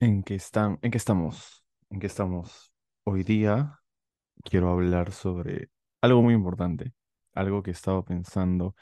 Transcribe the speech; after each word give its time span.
¿En 0.00 0.22
qué 0.22 0.34
están? 0.34 0.78
¿En 0.82 0.90
qué 0.90 0.98
estamos? 0.98 1.64
¿En 1.90 2.00
qué 2.00 2.06
estamos? 2.06 2.72
Hoy 3.04 3.22
día 3.24 3.80
quiero 4.44 4.70
hablar 4.70 5.12
sobre 5.12 5.70
algo 6.02 6.22
muy 6.22 6.34
importante, 6.34 6.94
algo 7.34 7.62
que 7.64 7.70
he 7.72 7.74
estado 7.74 8.04
pensando, 8.04 8.76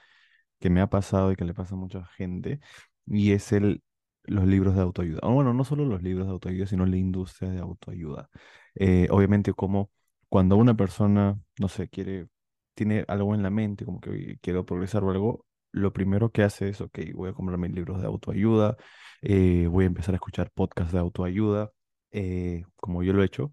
que 0.61 0.71
me 0.71 0.83
ha 0.83 0.89
pasado 0.91 1.33
y 1.33 1.37
que 1.37 1.47
le 1.47 1.55
pasa 1.55 1.77
a 1.77 1.79
mucha 1.79 2.07
gente, 2.07 2.61
y 3.07 3.33
es 3.33 3.53
el, 3.53 3.83
los 4.25 4.47
libros 4.47 4.77
de 4.77 4.83
autoayuda. 4.83 5.21
O 5.25 5.33
bueno, 5.35 5.55
no 5.55 5.65
solo 5.65 5.87
los 5.87 6.03
libros 6.03 6.27
de 6.29 6.33
autoayuda, 6.35 6.67
sino 6.69 6.87
la 6.87 6.99
industria 6.99 7.51
de 7.51 7.61
autoayuda. 7.61 8.31
Eh, 8.77 9.09
obviamente, 9.13 9.55
como 9.55 9.91
cuando 10.31 10.57
una 10.59 10.77
persona, 10.77 11.41
no 11.61 11.69
sé, 11.69 11.89
quiere, 11.91 12.29
tiene 12.75 13.05
algo 13.09 13.35
en 13.37 13.43
la 13.45 13.51
mente, 13.51 13.85
como 13.87 14.01
que 14.01 14.11
"Oye, 14.11 14.39
quiero 14.43 14.67
progresar 14.67 15.05
o 15.05 15.11
algo, 15.13 15.47
lo 15.73 15.93
primero 15.93 16.31
que 16.33 16.43
hace 16.43 16.69
es, 16.71 16.81
ok, 16.81 16.99
voy 17.15 17.31
a 17.31 17.33
comprarme 17.35 17.69
libros 17.69 18.01
de 18.01 18.07
autoayuda, 18.07 18.77
eh, 19.23 19.67
voy 19.69 19.85
a 19.85 19.87
empezar 19.89 20.15
a 20.15 20.17
escuchar 20.17 20.51
podcasts 20.53 20.93
de 20.93 20.99
autoayuda, 21.01 21.73
eh, 22.11 22.65
como 22.77 23.03
yo 23.03 23.13
lo 23.13 23.23
he 23.23 23.27
hecho, 23.27 23.53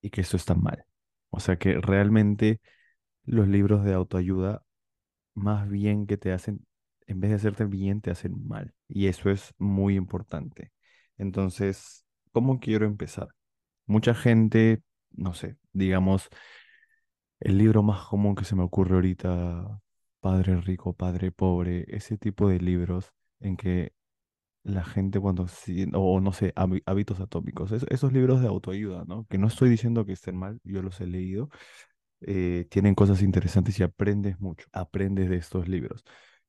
y 0.00 0.10
que 0.10 0.20
eso 0.22 0.36
está 0.36 0.54
mal. 0.54 0.84
O 1.30 1.40
sea 1.40 1.56
que 1.58 1.80
realmente 1.80 2.60
los 3.24 3.48
libros 3.48 3.84
de 3.84 3.94
autoayuda, 3.94 4.62
más 5.34 5.68
bien 5.68 6.06
que 6.06 6.16
te 6.16 6.32
hacen, 6.32 6.66
en 7.06 7.20
vez 7.20 7.30
de 7.30 7.36
hacerte 7.36 7.64
bien, 7.66 8.00
te 8.00 8.10
hacen 8.10 8.46
mal. 8.48 8.74
Y 8.88 9.08
eso 9.08 9.30
es 9.30 9.54
muy 9.58 9.96
importante. 9.96 10.72
Entonces, 11.18 12.06
¿cómo 12.32 12.60
quiero 12.60 12.86
empezar? 12.86 13.28
Mucha 13.86 14.14
gente, 14.14 14.82
no 15.12 15.34
sé, 15.34 15.56
digamos, 15.72 16.28
el 17.40 17.58
libro 17.58 17.82
más 17.82 18.06
común 18.06 18.34
que 18.34 18.44
se 18.44 18.56
me 18.56 18.62
ocurre 18.62 18.94
ahorita, 18.96 19.80
Padre 20.24 20.56
Rico, 20.62 20.94
Padre 20.94 21.32
Pobre, 21.32 21.84
ese 21.88 22.16
tipo 22.18 22.48
de 22.48 22.58
libros 22.60 23.12
en 23.40 23.56
que 23.58 23.92
la 24.64 24.84
gente 24.84 25.20
cuando, 25.20 25.46
o 25.94 26.20
no 26.20 26.32
sé, 26.32 26.54
hábi- 26.56 26.82
hábitos 26.86 27.20
atómicos, 27.20 27.72
es- 27.72 27.86
esos 27.90 28.12
libros 28.12 28.40
de 28.42 28.48
autoayuda, 28.48 29.04
¿no? 29.06 29.26
Que 29.28 29.38
no 29.38 29.48
estoy 29.48 29.70
diciendo 29.70 30.06
que 30.06 30.12
estén 30.14 30.36
mal, 30.36 30.60
yo 30.64 30.82
los 30.82 31.00
he 31.00 31.06
leído, 31.06 31.50
eh, 32.22 32.66
tienen 32.70 32.94
cosas 32.94 33.22
interesantes 33.22 33.78
y 33.80 33.82
aprendes 33.84 34.40
mucho, 34.40 34.68
aprendes 34.72 35.28
de 35.30 35.36
estos 35.36 35.68
libros. 35.68 36.04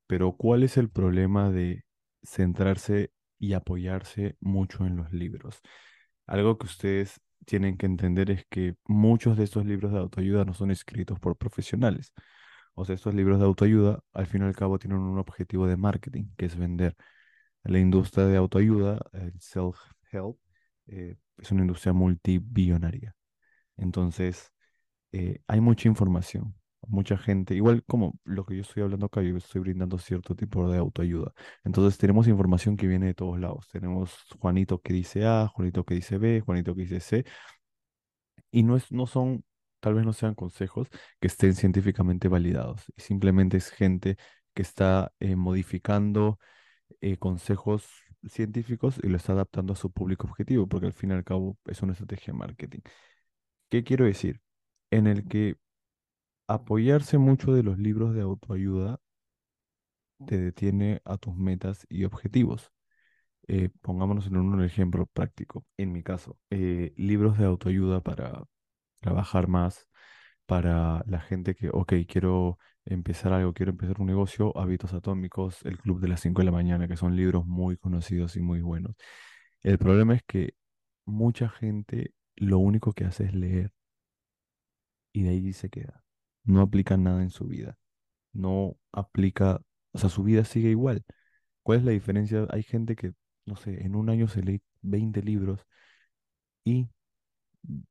Pero 0.07 0.33
¿cuál 0.38 0.63
es 0.63 0.78
el 0.78 0.89
problema 0.89 1.52
de 1.52 1.85
centrarse 2.23 3.11
y 3.39 3.53
apoyarse 3.53 4.38
mucho 4.41 4.85
en 4.85 4.97
los 4.97 5.11
libros? 5.13 5.61
Algo 6.28 6.57
que 6.57 6.66
ustedes 6.67 7.19
tienen 7.45 7.78
que 7.78 7.85
entender 7.85 8.31
es 8.31 8.45
que 8.50 8.75
muchos 8.88 9.38
de 9.38 9.44
estos 9.45 9.66
libros 9.66 9.91
de 9.94 10.00
autoayuda 10.00 10.45
no 10.45 10.53
son 10.53 10.72
escritos 10.72 11.19
por 11.19 11.38
profesionales. 11.38 12.13
O 12.76 12.86
sea, 12.86 12.95
estos 12.95 13.14
libros 13.16 13.40
de 13.40 13.45
autoayuda, 13.45 14.02
al 14.14 14.28
fin 14.28 14.42
y 14.44 14.45
al 14.45 14.56
cabo, 14.56 14.80
tienen 14.80 15.00
un 15.00 15.18
objetivo 15.20 15.68
de 15.68 15.78
marketing, 15.78 16.26
que 16.38 16.45
es 16.45 16.58
vender. 16.58 16.95
La 17.64 17.80
industria 17.80 18.26
de 18.28 18.38
autoayuda, 18.38 19.00
el 19.14 19.34
self-help, 19.40 20.38
eh, 20.88 21.16
es 21.38 21.52
una 21.52 21.62
industria 21.62 21.94
multibillonaria. 21.94 23.16
Entonces, 23.78 24.52
eh, 25.12 25.42
hay 25.48 25.62
mucha 25.62 25.88
información, 25.90 26.56
mucha 26.88 27.18
gente, 27.18 27.56
igual 27.56 27.84
como 27.86 28.20
lo 28.26 28.46
que 28.46 28.56
yo 28.56 28.62
estoy 28.62 28.84
hablando 28.84 29.08
acá, 29.08 29.22
yo 29.22 29.38
estoy 29.38 29.62
brindando 29.62 29.98
cierto 29.98 30.36
tipo 30.36 30.70
de 30.70 30.78
autoayuda. 30.78 31.34
Entonces, 31.64 31.98
tenemos 31.98 32.28
información 32.28 32.78
que 32.78 32.88
viene 32.88 33.08
de 33.08 33.14
todos 33.16 33.40
lados. 33.40 33.68
Tenemos 33.72 34.14
Juanito 34.40 34.81
que 34.81 34.94
dice 34.94 35.26
A, 35.26 35.48
Juanito 35.48 35.84
que 35.86 35.96
dice 35.96 36.18
B, 36.18 36.42
Juanito 36.42 36.76
que 36.76 36.81
dice 36.81 37.00
C, 37.00 37.26
y 38.52 38.64
no 38.64 38.76
es, 38.78 38.92
no 38.92 39.08
son, 39.08 39.44
tal 39.86 39.94
vez 39.94 40.03
no 40.03 40.14
sean 40.14 40.33
consejos 40.33 40.88
que 41.19 41.28
estén 41.28 41.53
científicamente 41.53 42.28
validados, 42.28 42.91
y 42.95 43.02
simplemente 43.02 43.58
es 43.58 43.69
gente 43.69 44.17
que 44.55 44.64
está 44.64 45.14
eh, 45.19 45.36
modificando 45.36 46.39
eh, 47.02 47.17
consejos 47.17 47.88
científicos 48.28 49.00
y 49.03 49.09
lo 49.09 49.17
está 49.17 49.33
adaptando 49.33 49.73
a 49.73 49.75
su 49.75 49.91
público 49.91 50.25
objetivo, 50.28 50.67
porque 50.67 50.88
al 50.88 50.94
fin 50.94 51.11
y 51.11 51.13
al 51.13 51.23
cabo 51.23 51.59
es 51.66 51.83
una 51.83 51.94
estrategia 51.94 52.33
de 52.33 52.39
marketing. 52.39 52.80
¿Qué 53.69 53.83
quiero 53.83 54.06
decir? 54.06 54.41
En 54.89 55.06
el 55.06 55.28
que 55.28 55.58
apoyarse 56.47 57.19
mucho 57.19 57.53
de 57.53 57.61
los 57.61 57.78
libros 57.78 58.16
de 58.16 58.22
autoayuda 58.22 59.00
te 60.25 60.40
detiene 60.40 61.02
a 61.06 61.17
tus 61.17 61.35
metas 61.35 61.85
y 61.90 62.06
objetivos. 62.06 62.72
Eh, 63.47 63.69
pongámonos 63.81 64.25
en 64.25 64.38
un 64.38 64.63
ejemplo 64.63 65.06
práctico. 65.06 65.63
En 65.78 65.91
mi 65.91 66.02
caso, 66.02 66.40
libros 66.50 67.38
de 67.38 67.46
autoayuda 67.46 68.02
para 68.02 68.46
trabajar 69.05 69.47
más, 69.47 69.88
para 70.47 71.03
la 71.07 71.19
gente 71.21 71.55
que, 71.55 71.69
ok, 71.71 71.93
quiero 72.07 72.57
empezar 72.85 73.33
algo, 73.33 73.53
quiero 73.53 73.71
empezar 73.71 73.97
un 73.99 74.07
negocio, 74.07 74.57
Hábitos 74.57 74.93
Atómicos, 74.93 75.63
El 75.66 75.77
Club 75.79 75.99
de 76.01 76.07
las 76.07 76.21
5 76.21 76.41
de 76.41 76.45
la 76.45 76.51
mañana, 76.51 76.88
que 76.88 76.97
son 76.97 77.16
libros 77.16 77.45
muy 77.45 77.77
conocidos 77.77 78.35
y 78.35 78.41
muy 78.41 78.61
buenos. 78.61 78.95
El 79.61 79.77
problema 79.77 80.16
es 80.16 80.23
que 80.23 80.55
mucha 81.05 81.49
gente 81.49 82.13
lo 82.35 82.59
único 82.59 82.93
que 82.93 83.05
hace 83.05 83.25
es 83.25 83.35
leer 83.35 83.71
y 85.13 85.23
de 85.23 85.29
ahí 85.29 85.53
se 85.53 85.69
queda. 85.69 86.03
No 86.43 86.61
aplica 86.61 86.97
nada 86.97 87.22
en 87.23 87.29
su 87.29 87.45
vida. 87.47 87.77
No 88.33 88.77
aplica, 88.91 89.61
o 89.93 89.97
sea, 89.99 90.09
su 90.09 90.23
vida 90.23 90.45
sigue 90.45 90.69
igual. 90.69 91.03
¿Cuál 91.63 91.79
es 91.79 91.85
la 91.85 91.91
diferencia? 91.91 92.47
Hay 92.51 92.63
gente 92.63 92.95
que, 92.95 93.13
no 93.45 93.55
sé, 93.55 93.85
en 93.85 93.95
un 93.95 94.09
año 94.09 94.27
se 94.27 94.43
lee 94.43 94.61
20 94.81 95.22
libros 95.23 95.66
y 96.66 96.89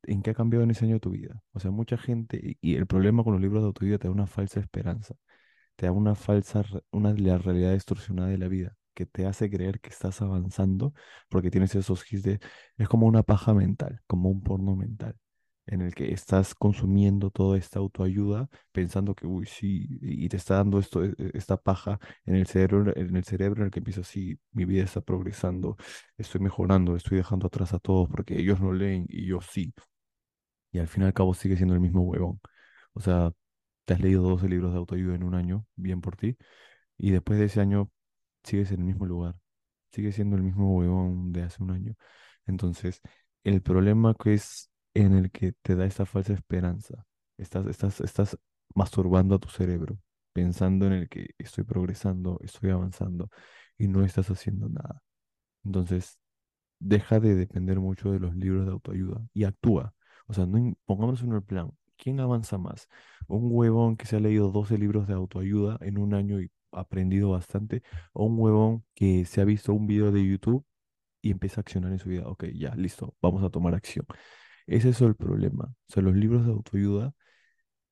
¿en 0.05 0.23
qué 0.23 0.31
ha 0.31 0.35
cambiado 0.35 0.65
en 0.65 0.71
ese 0.71 0.85
año 0.85 1.01
tu 1.01 1.11
vida? 1.11 1.43
O 1.53 1.61
sea, 1.61 1.71
mucha 1.71 1.97
gente, 1.99 2.59
y 2.61 2.75
el 2.77 2.87
problema 2.87 3.25
con 3.25 3.33
los 3.35 3.43
libros 3.43 3.63
de 3.63 3.67
autoayuda 3.69 3.99
te 3.99 4.09
da 4.09 4.13
una 4.15 4.27
falsa 4.27 4.61
esperanza 4.61 5.15
te 5.77 5.87
da 5.87 5.93
una 5.93 6.15
falsa, 6.15 6.65
una 6.91 7.13
la 7.15 7.39
realidad 7.39 7.73
distorsionada 7.73 8.29
de 8.29 8.39
la 8.39 8.49
vida, 8.49 8.77
que 8.95 9.07
te 9.07 9.27
hace 9.27 9.51
creer 9.51 9.81
que 9.81 9.91
estás 9.91 10.23
avanzando 10.23 10.95
porque 11.29 11.51
tienes 11.51 11.75
esos 11.75 12.11
hits 12.13 12.23
de, 12.23 12.41
es 12.77 12.89
como 12.89 13.07
una 13.07 13.23
paja 13.23 13.55
mental, 13.55 14.01
como 14.07 14.31
un 14.31 14.43
porno 14.43 14.77
mental, 14.77 15.17
en 15.67 15.81
el 15.83 15.95
que 15.95 16.13
estás 16.13 16.55
consumiendo 16.55 17.31
toda 17.31 17.57
esta 17.59 17.79
autoayuda 17.79 18.49
pensando 18.73 19.15
que, 19.15 19.27
uy, 19.27 19.47
sí, 19.47 19.87
y 20.03 20.29
te 20.29 20.37
está 20.37 20.57
dando 20.57 20.79
esto, 20.79 21.05
e- 21.05 21.15
e- 21.19 21.31
esta 21.35 21.57
paja 21.57 21.99
en 22.27 22.37
el 22.37 22.47
cerebro, 22.47 22.93
en 22.97 23.17
el 23.17 23.25
cerebro 23.25 23.63
en 23.63 23.67
el 23.67 23.71
que 23.73 23.81
empiezas, 23.81 24.07
sí, 24.09 24.39
mi 24.53 24.65
vida 24.67 24.85
está 24.85 25.01
progresando, 25.01 25.77
estoy 26.19 26.41
mejorando, 26.41 26.97
estoy 26.97 27.19
dejando 27.19 27.47
atrás 27.47 27.73
a 27.75 27.79
todos 27.79 28.09
porque 28.11 28.39
ellos 28.39 28.61
no 28.61 28.73
leen 28.73 29.07
y 29.09 29.27
yo 29.27 29.41
sí. 29.41 29.73
Y 30.73 30.79
al 30.79 30.89
fin 30.89 31.03
y 31.03 31.07
al 31.07 31.13
cabo 31.15 31.35
sigue 31.35 31.57
siendo 31.57 31.75
el 31.75 31.81
mismo 31.81 32.03
huevón. 32.03 32.41
O 32.95 33.01
sea, 33.01 33.33
te 33.85 33.95
has 33.95 34.01
leído 34.01 34.23
12 34.23 34.49
libros 34.49 34.73
de 34.73 34.79
autoayuda 34.79 35.15
en 35.15 35.25
un 35.25 35.35
año, 35.35 35.67
bien 35.77 36.01
por 36.01 36.17
ti, 36.17 36.37
y 36.99 37.11
después 37.13 37.39
de 37.39 37.47
ese 37.47 37.61
año 37.61 37.91
sigues 38.45 38.73
en 38.73 38.81
el 38.81 38.87
mismo 38.87 39.07
lugar, 39.07 39.37
sigues 39.93 40.17
siendo 40.17 40.37
el 40.37 40.43
mismo 40.43 40.77
huevón 40.77 41.33
de 41.33 41.43
hace 41.45 41.63
un 41.63 41.71
año. 41.73 41.95
Entonces, 42.47 43.03
el 43.45 43.63
problema 43.63 44.15
que 44.15 44.35
es 44.35 44.71
en 44.95 45.15
el 45.15 45.31
que 45.31 45.53
te 45.63 45.77
da 45.77 45.87
esta 45.87 46.07
falsa 46.07 46.33
esperanza, 46.35 47.07
estás, 47.39 47.67
estás, 47.67 48.01
estás 48.01 48.39
masturbando 48.75 49.35
a 49.37 49.39
tu 49.39 49.49
cerebro, 49.49 49.99
pensando 50.33 50.87
en 50.87 50.93
el 50.95 51.09
que 51.09 51.31
estoy 51.39 51.65
progresando, 51.65 52.39
estoy 52.43 52.71
avanzando, 52.71 53.31
y 53.79 53.89
no 53.89 54.05
estás 54.05 54.31
haciendo 54.31 54.69
nada. 54.69 55.03
Entonces, 55.65 56.19
deja 56.79 57.21
de 57.21 57.35
depender 57.35 57.81
mucho 57.81 58.13
de 58.13 58.21
los 58.21 58.37
libros 58.37 58.67
de 58.67 58.73
autoayuda 58.73 59.27
y 59.33 59.45
actúa. 59.45 59.95
O 60.27 60.35
sea, 60.35 60.47
no, 60.47 60.75
pongámonos 60.85 61.23
en 61.23 61.33
el 61.33 61.43
plan. 61.43 61.73
¿Quién 61.97 62.21
avanza 62.21 62.59
más? 62.59 62.89
¿Un 63.29 63.49
huevón 63.53 63.97
que 63.97 64.07
se 64.07 64.17
ha 64.17 64.21
leído 64.21 64.51
12 64.51 64.79
libros 64.79 65.07
de 65.07 65.15
autoayuda 65.15 65.79
en 65.81 65.99
un 65.99 66.15
año 66.15 66.41
y 66.41 66.51
aprendido 66.73 67.31
bastante? 67.31 67.83
¿O 68.13 68.27
un 68.27 68.39
huevón 68.39 68.85
que 68.95 69.25
se 69.25 69.41
ha 69.41 69.45
visto 69.45 69.73
un 69.73 69.87
video 69.87 70.11
de 70.13 70.27
YouTube 70.27 70.65
y 71.23 71.31
empieza 71.31 71.61
a 71.61 71.63
accionar 71.63 71.93
en 71.93 71.99
su 71.99 72.09
vida? 72.09 72.25
Ok, 72.27 72.47
ya, 72.55 72.75
listo, 72.77 73.15
vamos 73.23 73.45
a 73.45 73.51
tomar 73.51 73.75
acción. 73.75 74.07
Ese 74.67 74.91
es 74.91 75.01
el 75.01 75.15
problema. 75.15 75.65
O 75.67 75.93
sea, 75.93 76.03
los 76.03 76.15
libros 76.15 76.47
de 76.47 76.53
autoayuda 76.53 77.15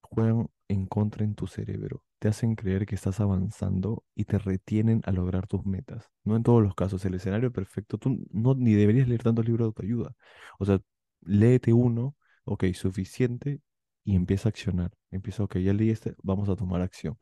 juegan 0.02 0.48
en 0.68 0.86
contra 0.86 1.24
en 1.24 1.34
tu 1.34 1.46
cerebro. 1.46 2.04
Te 2.18 2.28
hacen 2.28 2.54
creer 2.56 2.86
que 2.86 2.94
estás 2.94 3.20
avanzando 3.20 4.04
y 4.14 4.24
te 4.26 4.38
retienen 4.38 5.02
a 5.04 5.12
lograr 5.12 5.46
tus 5.46 5.66
metas. 5.66 6.10
No 6.24 6.36
en 6.36 6.42
todos 6.44 6.62
los 6.62 6.74
casos. 6.74 7.04
El 7.04 7.14
escenario 7.14 7.52
perfecto, 7.52 7.98
tú 7.98 8.24
no 8.32 8.54
ni 8.54 8.74
deberías 8.74 9.08
leer 9.08 9.22
tantos 9.22 9.44
libros 9.46 9.66
de 9.66 9.68
autoayuda. 9.68 10.14
O 10.58 10.64
sea, 10.66 10.80
léete 11.22 11.72
uno, 11.72 12.16
ok, 12.44 12.64
suficiente, 12.75 13.60
y 14.04 14.16
empieza 14.16 14.48
a 14.48 14.50
accionar. 14.50 14.92
Empieza, 15.10 15.44
ok, 15.44 15.58
ya 15.58 15.72
leí 15.75 15.90
este, 15.90 16.14
vamos 16.22 16.48
a 16.48 16.56
tomar 16.56 16.82
acción. 16.82 17.16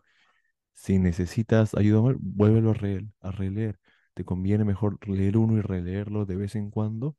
Si 0.74 0.98
necesitas 0.98 1.74
ayuda, 1.74 2.14
vuélvelo 2.20 2.70
a, 2.70 2.74
releer, 2.74 3.06
a 3.20 3.30
releer. 3.32 3.78
Te 4.14 4.24
conviene 4.24 4.64
mejor 4.64 4.98
leer 5.08 5.36
uno 5.38 5.56
y 5.58 5.60
releerlo 5.62 6.26
de 6.26 6.36
vez 6.36 6.56
en 6.56 6.70
cuando 6.70 7.16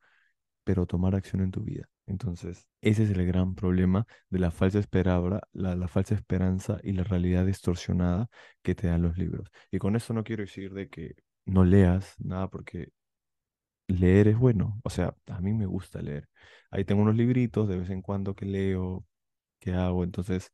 pero 0.66 0.88
tomar 0.88 1.16
acción 1.16 1.44
en 1.44 1.51
tu 1.51 1.62
vida. 1.63 1.89
Entonces, 2.07 2.68
ese 2.81 3.03
es 3.03 3.12
el 3.12 3.25
gran 3.25 3.56
problema 3.56 4.06
de 4.30 4.39
la 4.39 4.51
falsa 4.51 4.80
esperanza, 4.80 5.42
la, 5.53 5.75
la 5.75 5.88
falsa 5.88 6.15
esperanza 6.15 6.80
y 6.83 6.94
la 6.94 7.03
realidad 7.03 7.45
distorsionada 7.45 8.30
que 8.62 8.75
te 8.75 8.88
dan 8.88 9.01
los 9.03 9.18
libros. 9.18 9.50
Y 9.71 9.80
con 9.80 9.95
eso 9.95 10.13
no 10.13 10.24
quiero 10.24 10.42
decir 10.44 10.74
de 10.74 10.89
que 10.89 11.15
no 11.45 11.63
leas 11.65 12.15
nada, 12.19 12.50
porque 12.50 12.89
leer 13.88 14.27
es 14.27 14.38
bueno. 14.38 14.80
O 14.83 14.89
sea, 14.89 15.15
a 15.27 15.39
mí 15.42 15.53
me 15.53 15.65
gusta 15.65 16.01
leer. 16.01 16.27
Ahí 16.71 16.86
tengo 16.86 17.01
unos 17.01 17.15
libritos 17.15 17.68
de 17.68 17.77
vez 17.80 17.89
en 17.89 18.01
cuando 18.01 18.36
que 18.36 18.45
leo, 18.45 19.06
que 19.59 19.74
hago, 19.74 20.03
entonces, 20.03 20.51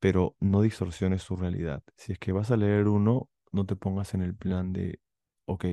pero 0.00 0.36
no 0.40 0.62
distorsiones 0.62 1.26
tu 1.26 1.36
realidad. 1.36 1.82
Si 1.96 2.12
es 2.12 2.18
que 2.18 2.32
vas 2.32 2.50
a 2.50 2.56
leer 2.56 2.88
uno, 2.88 3.30
no 3.52 3.66
te 3.66 3.76
pongas 3.76 4.14
en 4.14 4.22
el 4.22 4.36
plan 4.36 4.72
de, 4.72 5.00
ok, 5.46 5.66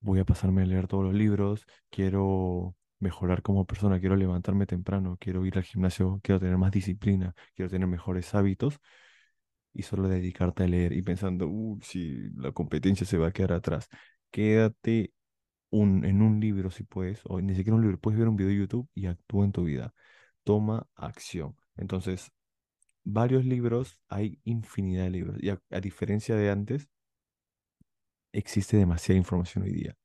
voy 0.00 0.20
a 0.20 0.24
pasarme 0.24 0.62
a 0.62 0.66
leer 0.66 0.86
todos 0.88 1.04
los 1.04 1.14
libros, 1.14 1.66
quiero 1.90 2.76
mejorar 3.00 3.42
como 3.42 3.66
persona, 3.66 4.00
quiero 4.00 4.16
levantarme 4.16 4.66
temprano, 4.66 5.16
quiero 5.20 5.44
ir 5.46 5.56
al 5.56 5.64
gimnasio, 5.64 6.20
quiero 6.22 6.40
tener 6.40 6.58
más 6.58 6.70
disciplina, 6.72 7.34
quiero 7.54 7.70
tener 7.70 7.88
mejores 7.88 8.34
hábitos 8.34 8.78
y 9.72 9.82
solo 9.82 10.08
dedicarte 10.08 10.64
a 10.64 10.68
leer 10.68 10.92
y 10.92 11.02
pensando, 11.02 11.46
uy, 11.48 11.80
si 11.82 12.30
la 12.36 12.52
competencia 12.52 13.06
se 13.06 13.18
va 13.18 13.28
a 13.28 13.32
quedar 13.32 13.52
atrás. 13.52 13.88
Quédate 14.30 15.12
un, 15.70 16.04
en 16.04 16.22
un 16.22 16.40
libro 16.40 16.70
si 16.70 16.84
puedes, 16.84 17.20
o 17.24 17.40
ni 17.40 17.54
siquiera 17.54 17.76
un 17.76 17.82
libro, 17.82 17.98
puedes 17.98 18.18
ver 18.18 18.28
un 18.28 18.36
video 18.36 18.50
de 18.50 18.58
YouTube 18.58 18.88
y 18.94 19.06
actúa 19.06 19.44
en 19.44 19.52
tu 19.52 19.64
vida. 19.64 19.94
Toma 20.44 20.88
acción. 20.96 21.56
Entonces, 21.76 22.32
varios 23.04 23.44
libros, 23.44 24.00
hay 24.08 24.40
infinidad 24.44 25.04
de 25.04 25.10
libros. 25.10 25.36
Y 25.40 25.50
a, 25.50 25.60
a 25.70 25.80
diferencia 25.80 26.36
de 26.36 26.50
antes, 26.50 26.88
existe 28.32 28.76
demasiada 28.76 29.18
información 29.18 29.64
hoy 29.64 29.72
día. 29.72 29.96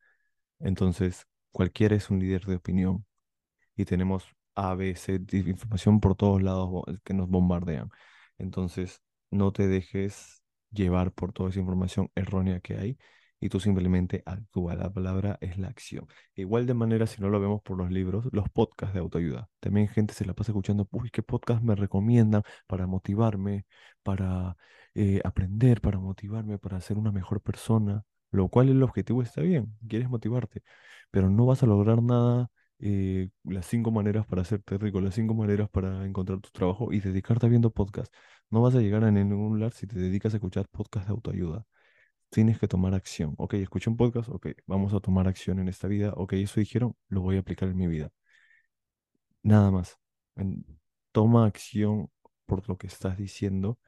Entonces, 0.59 1.27
cualquiera 1.53 1.95
es 1.95 2.11
un 2.11 2.19
líder 2.19 2.45
de 2.47 2.57
opinión 2.57 3.05
y 3.75 3.85
tenemos 3.85 4.25
A, 4.55 4.75
B, 4.75 4.95
C, 4.95 5.21
información 5.31 5.99
por 5.99 6.15
todos 6.15 6.41
lados 6.41 6.69
bo- 6.69 6.85
que 7.03 7.13
nos 7.13 7.29
bombardean. 7.29 7.89
Entonces, 8.37 9.01
no 9.31 9.51
te 9.51 9.67
dejes 9.67 10.43
llevar 10.71 11.11
por 11.11 11.33
toda 11.33 11.49
esa 11.49 11.59
información 11.59 12.11
errónea 12.15 12.59
que 12.59 12.75
hay 12.77 12.97
y 13.39 13.49
tú 13.49 13.59
simplemente 13.59 14.23
actúa. 14.25 14.75
La 14.75 14.91
palabra 14.91 15.37
es 15.41 15.57
la 15.57 15.67
acción. 15.67 16.07
Igual 16.35 16.65
de 16.65 16.73
manera, 16.73 17.07
si 17.07 17.21
no 17.21 17.29
lo 17.29 17.39
vemos 17.39 17.61
por 17.61 17.77
los 17.77 17.91
libros, 17.91 18.27
los 18.31 18.49
podcasts 18.49 18.93
de 18.93 18.99
autoayuda. 19.01 19.49
También 19.59 19.87
gente 19.89 20.13
se 20.13 20.25
la 20.25 20.33
pasa 20.33 20.51
escuchando, 20.51 20.87
uy, 20.91 21.09
¿qué 21.11 21.23
podcast 21.23 21.61
me 21.63 21.75
recomiendan 21.75 22.43
para 22.67 22.87
motivarme, 22.87 23.65
para 24.03 24.55
eh, 24.95 25.21
aprender, 25.23 25.81
para 25.81 25.99
motivarme, 25.99 26.57
para 26.59 26.79
ser 26.81 26.97
una 26.97 27.11
mejor 27.11 27.41
persona? 27.41 28.03
Lo 28.33 28.49
cual 28.49 28.69
el 28.69 28.83
objetivo 28.83 29.23
está 29.23 29.41
bien, 29.41 29.77
quieres 29.89 30.09
motivarte, 30.09 30.63
pero 31.11 31.29
no 31.29 31.45
vas 31.45 31.63
a 31.63 31.67
lograr 31.67 32.03
nada 32.03 32.49
eh, 32.79 33.29
las 33.43 33.67
cinco 33.67 33.91
maneras 33.91 34.25
para 34.27 34.41
hacerte 34.43 34.77
rico, 34.77 35.01
las 35.01 35.15
cinco 35.15 35.35
maneras 35.35 35.69
para 35.69 36.05
encontrar 36.05 36.41
tu 36.41 36.49
trabajo 36.51 36.91
y 36.93 36.99
dedicarte 36.99 37.45
a 37.47 37.49
viendo 37.49 37.71
podcast. 37.71 38.13
No 38.49 38.61
vas 38.61 38.75
a 38.75 38.81
llegar 38.81 39.03
a 39.05 39.11
ningún 39.11 39.57
lugar 39.57 39.73
si 39.73 39.87
te 39.87 39.97
dedicas 39.99 40.33
a 40.33 40.37
escuchar 40.37 40.67
podcast 40.69 41.07
de 41.07 41.13
autoayuda. 41.13 41.65
Tienes 42.29 42.59
que 42.59 42.67
tomar 42.67 42.93
acción. 42.95 43.35
Ok, 43.37 43.55
escuché 43.55 43.89
un 43.89 43.97
podcast, 43.97 44.29
ok, 44.29 44.47
vamos 44.67 44.93
a 44.93 44.99
tomar 45.01 45.27
acción 45.27 45.59
en 45.59 45.69
esta 45.69 45.87
vida. 45.87 46.13
Ok, 46.17 46.33
eso 46.33 46.59
dijeron, 46.59 46.95
lo 47.09 47.21
voy 47.21 47.37
a 47.37 47.41
aplicar 47.41 47.69
en 47.69 47.77
mi 47.77 47.87
vida. 47.87 48.11
Nada 49.43 49.71
más. 49.71 49.97
Toma 51.11 51.45
acción 51.45 52.09
por 52.45 52.67
lo 52.67 52.77
que 52.77 52.87
estás 52.87 53.17
diciendo. 53.17 53.79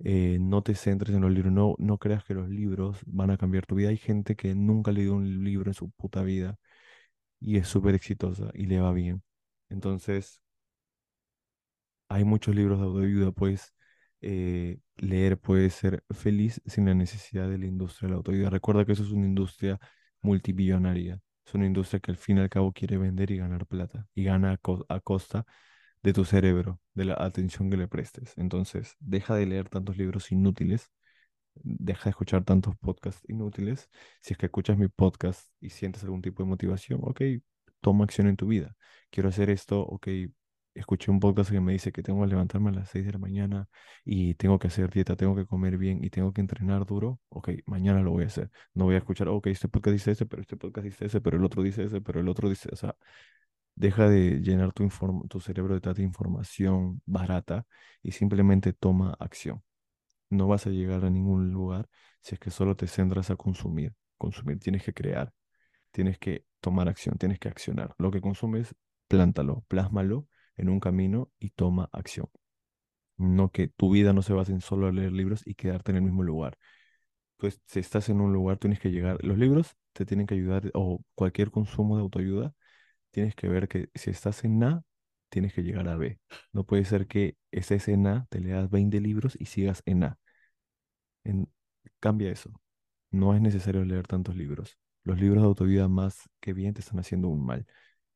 Eh, 0.00 0.38
no 0.40 0.62
te 0.62 0.74
centres 0.74 1.14
en 1.14 1.22
los 1.22 1.30
libros. 1.32 1.52
No, 1.52 1.74
no 1.78 1.98
creas 1.98 2.24
que 2.24 2.34
los 2.34 2.48
libros 2.48 2.98
van 3.06 3.30
a 3.30 3.38
cambiar 3.38 3.66
tu 3.66 3.74
vida. 3.76 3.88
Hay 3.90 3.96
gente 3.98 4.36
que 4.36 4.54
nunca 4.54 4.90
ha 4.90 4.94
leído 4.94 5.14
un 5.14 5.44
libro 5.44 5.70
en 5.70 5.74
su 5.74 5.90
puta 5.92 6.22
vida 6.22 6.58
y 7.40 7.58
es 7.58 7.68
súper 7.68 7.94
exitosa 7.94 8.50
y 8.54 8.66
le 8.66 8.80
va 8.80 8.92
bien. 8.92 9.22
Entonces, 9.70 10.42
hay 12.08 12.24
muchos 12.24 12.54
libros 12.54 12.78
de 12.78 12.86
autoayuda, 12.86 13.32
puedes 13.32 13.74
eh, 14.20 14.78
leer, 14.96 15.38
puedes 15.38 15.74
ser 15.74 16.04
feliz 16.10 16.60
sin 16.66 16.86
la 16.86 16.94
necesidad 16.94 17.48
de 17.48 17.58
la 17.58 17.66
industria 17.66 18.06
de 18.08 18.10
la 18.12 18.16
autoayuda. 18.18 18.50
Recuerda 18.50 18.84
que 18.84 18.92
eso 18.92 19.02
es 19.02 19.10
una 19.10 19.26
industria 19.26 19.78
multibillonaria, 20.22 21.20
es 21.46 21.54
una 21.54 21.66
industria 21.66 22.00
que 22.00 22.10
al 22.12 22.16
fin 22.16 22.38
y 22.38 22.40
al 22.40 22.48
cabo 22.50 22.72
quiere 22.72 22.98
vender 22.98 23.30
y 23.30 23.36
ganar 23.38 23.66
plata, 23.66 24.06
y 24.14 24.24
gana 24.24 24.58
a 24.88 25.00
costa 25.00 25.44
de 26.02 26.12
tu 26.12 26.24
cerebro, 26.24 26.80
de 26.94 27.04
la 27.06 27.14
atención 27.18 27.70
que 27.70 27.76
le 27.76 27.88
prestes. 27.88 28.32
Entonces, 28.36 28.96
deja 29.00 29.34
de 29.34 29.46
leer 29.46 29.68
tantos 29.68 29.96
libros 29.96 30.32
inútiles 30.32 30.90
deja 31.62 32.04
de 32.04 32.10
escuchar 32.10 32.44
tantos 32.44 32.76
podcasts 32.76 33.22
inútiles. 33.28 33.88
Si 34.20 34.32
es 34.34 34.38
que 34.38 34.46
escuchas 34.46 34.78
mi 34.78 34.88
podcast 34.88 35.50
y 35.60 35.70
sientes 35.70 36.02
algún 36.04 36.22
tipo 36.22 36.42
de 36.42 36.48
motivación, 36.48 37.00
ok, 37.02 37.20
toma 37.80 38.04
acción 38.04 38.26
en 38.28 38.36
tu 38.36 38.46
vida. 38.48 38.74
Quiero 39.10 39.28
hacer 39.28 39.50
esto, 39.50 39.80
ok, 39.80 40.08
escuché 40.74 41.10
un 41.10 41.20
podcast 41.20 41.50
que 41.50 41.60
me 41.60 41.72
dice 41.72 41.92
que 41.92 42.02
tengo 42.02 42.22
que 42.22 42.28
levantarme 42.28 42.70
a 42.70 42.72
las 42.74 42.90
6 42.90 43.06
de 43.06 43.12
la 43.12 43.18
mañana 43.18 43.68
y 44.04 44.34
tengo 44.34 44.58
que 44.58 44.68
hacer 44.68 44.90
dieta, 44.90 45.16
tengo 45.16 45.34
que 45.34 45.46
comer 45.46 45.78
bien 45.78 46.04
y 46.04 46.10
tengo 46.10 46.32
que 46.32 46.40
entrenar 46.40 46.84
duro, 46.86 47.20
ok, 47.30 47.50
mañana 47.66 48.02
lo 48.02 48.10
voy 48.12 48.24
a 48.24 48.26
hacer. 48.26 48.50
No 48.74 48.84
voy 48.84 48.94
a 48.96 48.98
escuchar, 48.98 49.28
ok, 49.28 49.46
este 49.48 49.68
podcast 49.68 49.92
dice 49.94 50.10
ese, 50.12 50.26
pero 50.26 50.42
este 50.42 50.56
podcast 50.56 50.84
dice 50.84 51.06
ese, 51.06 51.20
pero 51.20 51.38
el 51.38 51.44
otro 51.44 51.62
dice 51.62 51.84
ese, 51.84 52.00
pero 52.00 52.20
el 52.20 52.28
otro 52.28 52.48
dice, 52.48 52.68
o 52.72 52.76
sea, 52.76 52.94
deja 53.76 54.08
de 54.08 54.40
llenar 54.42 54.72
tu, 54.72 54.88
tu 55.28 55.40
cerebro 55.40 55.74
de 55.74 55.80
tanta 55.80 56.02
información 56.02 57.02
barata 57.06 57.66
y 58.02 58.12
simplemente 58.12 58.72
toma 58.72 59.16
acción 59.20 59.62
no 60.30 60.48
vas 60.48 60.66
a 60.66 60.70
llegar 60.70 61.04
a 61.04 61.10
ningún 61.10 61.50
lugar 61.52 61.88
si 62.20 62.34
es 62.34 62.40
que 62.40 62.50
solo 62.50 62.76
te 62.76 62.86
centras 62.86 63.30
a 63.30 63.36
consumir. 63.36 63.94
Consumir, 64.18 64.58
tienes 64.58 64.82
que 64.82 64.94
crear, 64.94 65.32
tienes 65.90 66.18
que 66.18 66.44
tomar 66.60 66.88
acción, 66.88 67.18
tienes 67.18 67.38
que 67.38 67.48
accionar. 67.48 67.94
Lo 67.98 68.10
que 68.10 68.20
consumes, 68.20 68.74
plántalo, 69.08 69.64
plásmalo 69.68 70.26
en 70.56 70.68
un 70.68 70.80
camino 70.80 71.30
y 71.38 71.50
toma 71.50 71.88
acción. 71.92 72.28
No 73.18 73.50
que 73.50 73.68
tu 73.68 73.90
vida 73.90 74.12
no 74.12 74.22
se 74.22 74.32
base 74.32 74.52
en 74.52 74.60
solo 74.60 74.90
leer 74.92 75.12
libros 75.12 75.42
y 75.46 75.54
quedarte 75.54 75.92
en 75.92 75.98
el 75.98 76.02
mismo 76.02 76.22
lugar. 76.22 76.58
Pues 77.38 77.60
si 77.66 77.80
estás 77.80 78.08
en 78.08 78.20
un 78.20 78.32
lugar, 78.32 78.58
tienes 78.58 78.80
que 78.80 78.90
llegar. 78.90 79.22
Los 79.24 79.38
libros 79.38 79.76
te 79.92 80.06
tienen 80.06 80.26
que 80.26 80.34
ayudar, 80.34 80.70
o 80.74 81.02
cualquier 81.14 81.50
consumo 81.50 81.96
de 81.96 82.02
autoayuda, 82.02 82.54
tienes 83.16 83.34
que 83.34 83.48
ver 83.48 83.68
que 83.68 83.90
si 83.94 84.10
estás 84.10 84.44
en 84.44 84.62
A, 84.64 84.84
tienes 85.30 85.54
que 85.54 85.62
llegar 85.62 85.88
a 85.88 85.96
B. 85.96 86.20
No 86.52 86.64
puede 86.66 86.84
ser 86.84 87.06
que 87.08 87.36
estés 87.50 87.88
en 87.88 88.06
A, 88.06 88.26
te 88.30 88.40
leas 88.40 88.70
20 88.70 89.00
libros 89.00 89.36
y 89.40 89.46
sigas 89.46 89.82
en 89.86 90.04
A. 90.04 90.18
En, 91.24 91.50
cambia 92.00 92.30
eso. 92.30 92.50
No 93.10 93.34
es 93.34 93.40
necesario 93.40 93.84
leer 93.84 94.06
tantos 94.06 94.36
libros. 94.36 94.78
Los 95.04 95.20
libros 95.20 95.42
de 95.42 95.48
autoayuda 95.48 95.88
más 95.88 96.28
que 96.40 96.52
bien 96.52 96.74
te 96.74 96.80
están 96.80 96.98
haciendo 97.00 97.28
un 97.28 97.44
mal. 97.44 97.66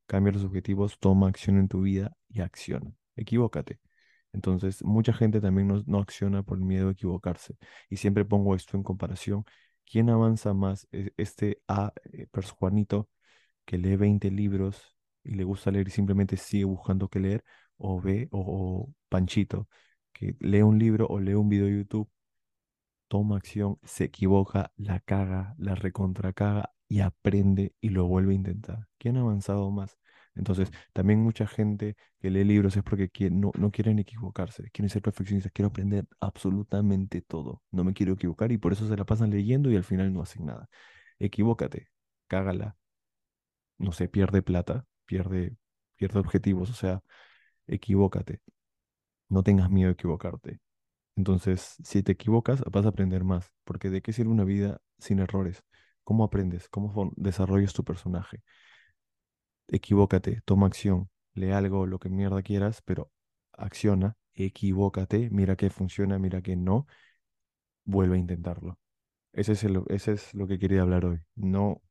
Cambia 0.07 0.33
los 0.33 0.45
objetivos, 0.45 0.99
toma 1.01 1.29
acción 1.29 1.59
en 1.59 1.69
tu 1.69 1.83
vida 1.83 2.13
y 2.29 2.41
acciona. 2.43 2.93
Equivócate. 3.17 3.81
Entonces, 4.33 4.85
mucha 4.85 5.13
gente 5.15 5.41
también 5.41 5.69
no, 5.69 5.83
no 5.87 6.01
acciona 6.01 6.43
por 6.43 6.59
miedo 6.61 6.89
a 6.91 6.93
equivocarse. 6.93 7.57
Y 7.91 7.97
siempre 7.99 8.25
pongo 8.27 8.55
esto 8.57 8.77
en 8.77 8.83
comparación. 8.85 9.45
¿Quién 9.87 10.11
avanza 10.11 10.55
más? 10.55 10.89
E- 10.93 11.13
Este 11.17 11.63
A, 11.69 11.93
eh, 12.13 12.29
Juanito, 12.59 13.09
que 13.71 13.79
lee 13.79 13.97
20 13.97 14.31
libros 14.31 14.97
y 15.25 15.35
le 15.35 15.45
gusta 15.45 15.71
leer 15.71 15.89
y 15.89 15.91
simplemente 15.93 16.37
sigue 16.37 16.65
buscando 16.65 17.09
qué 17.09 17.21
leer, 17.21 17.45
o 17.79 18.01
B, 18.01 18.29
o, 18.33 18.41
o 18.89 18.95
Panchito, 19.09 19.69
que 20.13 20.37
lee 20.41 20.63
un 20.63 20.79
libro 20.79 21.07
o 21.09 21.21
lee 21.21 21.35
un 21.35 21.49
video 21.49 21.67
de 21.67 21.77
YouTube 21.79 22.11
toma 23.09 23.37
acción, 23.37 23.79
se 23.85 24.05
equivoca, 24.05 24.73
la 24.77 25.01
caga, 25.01 25.55
la 25.59 25.75
recontracaga 25.75 26.73
y 26.89 27.01
aprende 27.01 27.75
y 27.81 27.91
lo 27.91 28.07
vuelve 28.07 28.33
a 28.33 28.37
intentar. 28.37 28.89
¿Quién 28.99 29.17
ha 29.17 29.21
avanzado 29.21 29.71
más? 29.71 29.99
Entonces, 30.35 30.71
también 30.93 31.21
mucha 31.21 31.47
gente 31.47 31.97
que 32.21 32.31
lee 32.31 32.45
libros 32.45 32.77
es 32.77 32.83
porque 32.85 33.11
quie- 33.11 33.31
no, 33.33 33.51
no 33.59 33.71
quieren 33.73 33.99
equivocarse, 33.99 34.71
quieren 34.71 34.89
ser 34.91 35.03
perfeccionistas, 35.03 35.53
quiero 35.53 35.69
aprender 35.69 36.07
absolutamente 36.21 37.21
todo, 37.23 37.63
no 37.73 37.85
me 37.85 37.93
quiero 37.95 38.15
equivocar 38.15 38.53
y 38.53 38.59
por 38.59 38.73
eso 38.73 38.89
se 38.89 38.97
la 38.97 39.05
pasan 39.05 39.31
leyendo 39.31 39.71
y 39.71 39.77
al 39.77 39.85
final 39.85 40.13
no 40.13 40.23
hacen 40.23 40.47
nada. 40.47 40.69
Equivócate, 41.19 41.89
cágala, 42.29 42.77
no 43.81 43.93
sé, 43.93 44.09
pierde 44.09 44.43
plata, 44.43 44.87
pierde, 45.07 45.57
pierde 45.97 46.21
objetivos, 46.21 46.71
o 46.71 46.75
sea, 46.75 47.03
equivócate, 47.69 48.41
no 49.29 49.43
tengas 49.43 49.71
miedo 49.71 49.89
de 49.89 49.95
equivocarte. 49.95 50.61
Entonces, 51.17 51.77
si 51.85 52.03
te 52.03 52.13
equivocas, 52.13 52.63
vas 52.71 52.87
a 52.87 52.91
aprender 52.91 53.25
más, 53.25 53.53
porque 53.65 53.91
¿de 53.91 54.03
qué 54.03 54.13
sirve 54.13 54.33
una 54.33 54.45
vida 54.45 54.81
sin 54.99 55.21
errores? 55.21 55.63
¿Cómo 56.05 56.25
aprendes? 56.25 56.69
¿Cómo 56.71 57.13
desarrollas 57.17 57.75
tu 57.75 57.85
personaje? 57.85 58.43
Equivócate, 59.69 60.43
toma 60.45 60.67
acción, 60.67 61.09
lee 61.35 61.53
algo, 61.53 61.87
lo 61.87 61.99
que 61.99 62.09
mierda 62.11 62.43
quieras, 62.43 62.83
pero 62.85 63.11
acciona, 63.53 64.17
equivócate, 64.35 65.31
mira 65.31 65.57
que 65.57 65.71
funciona, 65.71 66.19
mira 66.19 66.43
que 66.43 66.57
no, 66.57 66.87
vuelve 67.85 68.17
a 68.17 68.19
intentarlo. 68.19 68.79
Ese 69.33 69.53
es 69.53 69.65
el, 69.65 69.83
ese 69.89 70.13
es 70.15 70.35
lo 70.35 70.47
que 70.49 70.59
quería 70.59 70.83
hablar 70.83 71.05
hoy. 71.07 71.21
No 71.37 71.83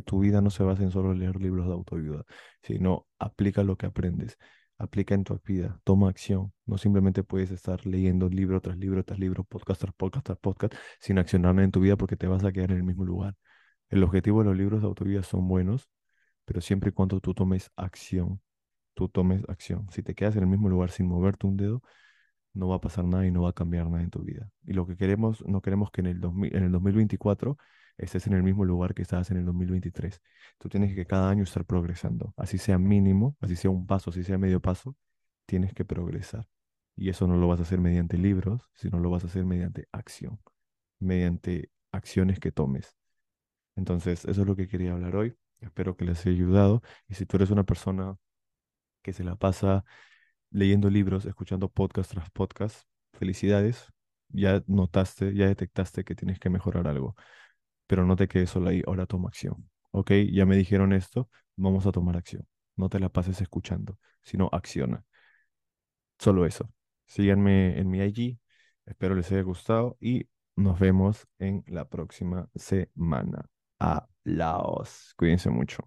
tu 0.00 0.20
vida 0.20 0.40
no 0.40 0.50
se 0.50 0.62
base 0.62 0.82
en 0.82 0.90
solo 0.90 1.14
leer 1.14 1.40
libros 1.40 1.66
de 1.66 1.72
autoayuda, 1.72 2.24
sino 2.62 3.06
aplica 3.18 3.62
lo 3.62 3.76
que 3.76 3.86
aprendes, 3.86 4.38
aplica 4.78 5.14
en 5.14 5.24
tu 5.24 5.40
vida, 5.44 5.80
toma 5.84 6.08
acción. 6.08 6.52
No 6.66 6.78
simplemente 6.78 7.22
puedes 7.24 7.50
estar 7.50 7.84
leyendo 7.86 8.28
libro 8.28 8.60
tras 8.60 8.76
libro 8.78 9.04
tras 9.04 9.18
libro, 9.18 9.44
podcast 9.44 9.80
tras 9.80 10.38
podcast 10.38 10.74
sin 11.00 11.18
accionar 11.18 11.58
en 11.60 11.70
tu 11.70 11.80
vida 11.80 11.96
porque 11.96 12.16
te 12.16 12.26
vas 12.26 12.44
a 12.44 12.52
quedar 12.52 12.72
en 12.72 12.78
el 12.78 12.84
mismo 12.84 13.04
lugar. 13.04 13.34
El 13.88 14.02
objetivo 14.02 14.40
de 14.40 14.46
los 14.46 14.56
libros 14.56 14.80
de 14.82 14.86
autoayuda 14.88 15.22
son 15.22 15.48
buenos, 15.48 15.88
pero 16.44 16.60
siempre 16.60 16.90
y 16.90 16.92
cuando 16.92 17.20
tú 17.20 17.34
tomes 17.34 17.70
acción, 17.76 18.40
tú 18.94 19.08
tomes 19.08 19.42
acción. 19.48 19.86
Si 19.90 20.02
te 20.02 20.14
quedas 20.14 20.36
en 20.36 20.42
el 20.42 20.48
mismo 20.48 20.68
lugar 20.68 20.90
sin 20.90 21.06
moverte 21.06 21.46
un 21.46 21.56
dedo, 21.56 21.82
no 22.54 22.68
va 22.68 22.76
a 22.76 22.80
pasar 22.80 23.04
nada 23.04 23.26
y 23.26 23.30
no 23.30 23.42
va 23.42 23.50
a 23.50 23.52
cambiar 23.52 23.88
nada 23.88 24.02
en 24.02 24.10
tu 24.10 24.22
vida. 24.22 24.50
Y 24.64 24.72
lo 24.72 24.86
que 24.86 24.96
queremos, 24.96 25.44
no 25.46 25.60
queremos 25.62 25.90
que 25.90 26.00
en 26.00 26.06
el 26.08 26.20
2000 26.20 26.56
en 26.56 26.64
el 26.64 26.72
2024 26.72 27.58
estés 27.98 28.26
en 28.26 28.34
el 28.34 28.42
mismo 28.42 28.64
lugar 28.64 28.94
que 28.94 29.02
estabas 29.02 29.30
en 29.30 29.38
el 29.38 29.44
2023. 29.46 30.20
Tú 30.58 30.68
tienes 30.68 30.94
que 30.94 31.06
cada 31.06 31.30
año 31.30 31.44
estar 31.44 31.64
progresando, 31.64 32.34
así 32.36 32.58
sea 32.58 32.78
mínimo, 32.78 33.36
así 33.40 33.56
sea 33.56 33.70
un 33.70 33.86
paso, 33.86 34.10
así 34.10 34.22
sea 34.24 34.38
medio 34.38 34.60
paso, 34.60 34.96
tienes 35.46 35.74
que 35.74 35.84
progresar. 35.84 36.46
Y 36.96 37.10
eso 37.10 37.26
no 37.26 37.36
lo 37.36 37.48
vas 37.48 37.60
a 37.60 37.62
hacer 37.62 37.80
mediante 37.80 38.18
libros, 38.18 38.70
sino 38.74 38.98
lo 38.98 39.10
vas 39.10 39.24
a 39.24 39.26
hacer 39.28 39.44
mediante 39.44 39.88
acción, 39.92 40.40
mediante 40.98 41.70
acciones 41.92 42.40
que 42.40 42.52
tomes. 42.52 42.96
Entonces, 43.76 44.24
eso 44.24 44.40
es 44.42 44.46
lo 44.46 44.56
que 44.56 44.68
quería 44.68 44.92
hablar 44.92 45.16
hoy. 45.16 45.36
Espero 45.60 45.96
que 45.96 46.04
les 46.06 46.20
haya 46.26 46.32
ayudado. 46.32 46.82
Y 47.08 47.14
si 47.14 47.26
tú 47.26 47.36
eres 47.36 47.50
una 47.50 47.64
persona 47.64 48.16
que 49.02 49.12
se 49.12 49.24
la 49.24 49.36
pasa 49.36 49.84
leyendo 50.50 50.90
libros, 50.90 51.26
escuchando 51.26 51.68
podcast 51.70 52.10
tras 52.12 52.30
podcast, 52.30 52.82
felicidades. 53.12 53.92
Ya 54.28 54.62
notaste, 54.66 55.34
ya 55.34 55.46
detectaste 55.46 56.04
que 56.04 56.14
tienes 56.14 56.38
que 56.40 56.50
mejorar 56.50 56.88
algo, 56.88 57.14
pero 57.86 58.04
no 58.06 58.16
te 58.16 58.28
quedes 58.28 58.50
solo 58.50 58.70
ahí, 58.70 58.82
ahora 58.86 59.06
toma 59.06 59.28
acción. 59.28 59.70
¿Ok? 59.90 60.12
Ya 60.32 60.46
me 60.46 60.56
dijeron 60.56 60.92
esto, 60.92 61.28
vamos 61.56 61.86
a 61.86 61.92
tomar 61.92 62.16
acción. 62.16 62.46
No 62.76 62.88
te 62.88 63.00
la 63.00 63.08
pases 63.08 63.40
escuchando, 63.40 63.98
sino 64.22 64.48
acciona. 64.52 65.04
Solo 66.18 66.46
eso. 66.46 66.70
Síganme 67.06 67.78
en 67.78 67.88
mi 67.90 68.00
IG, 68.00 68.38
espero 68.86 69.14
les 69.14 69.30
haya 69.30 69.42
gustado 69.42 69.96
y 70.00 70.28
nos 70.56 70.78
vemos 70.78 71.26
en 71.38 71.64
la 71.68 71.88
próxima 71.88 72.48
semana. 72.54 73.46
Laos. 74.24 75.14
Cuídense 75.16 75.50
mucho. 75.50 75.86